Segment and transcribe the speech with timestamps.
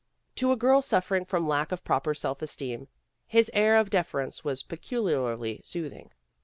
[0.37, 2.87] To a girl suffering from lack of proper self esteem,
[3.27, 6.09] his air of deference was peculiarly soothing.